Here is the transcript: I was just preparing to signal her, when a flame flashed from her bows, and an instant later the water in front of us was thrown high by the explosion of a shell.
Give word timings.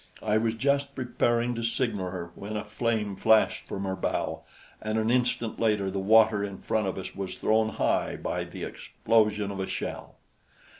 I 0.23 0.39
was 0.39 0.55
just 0.55 0.95
preparing 0.95 1.53
to 1.53 1.61
signal 1.61 2.09
her, 2.09 2.31
when 2.33 2.57
a 2.57 2.65
flame 2.65 3.15
flashed 3.15 3.67
from 3.67 3.83
her 3.83 3.95
bows, 3.95 4.39
and 4.81 4.97
an 4.97 5.11
instant 5.11 5.59
later 5.59 5.91
the 5.91 5.99
water 5.99 6.43
in 6.43 6.57
front 6.57 6.87
of 6.87 6.97
us 6.97 7.13
was 7.13 7.35
thrown 7.35 7.69
high 7.73 8.15
by 8.15 8.45
the 8.45 8.63
explosion 8.63 9.51
of 9.51 9.59
a 9.59 9.67
shell. 9.67 10.15